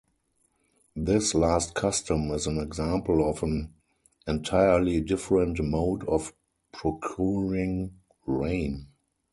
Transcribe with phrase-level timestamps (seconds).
[0.95, 3.71] This last custom is an example of an
[4.25, 6.33] entirely different mode of
[6.71, 8.87] procuring rain.